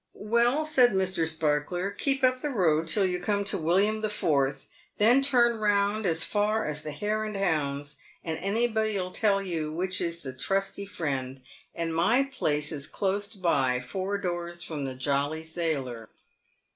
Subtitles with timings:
[0.15, 1.27] "Well," said Mr.
[1.27, 5.59] Sparkler; "keep up the road till you come to the William the Fourth, then turn
[5.59, 10.21] round as far as the Hare and Hounds, and anybody '11 tell you which is
[10.23, 11.39] the Trusty Friend,
[11.75, 16.09] and my place is close by, four doors from the Jolly Sailor."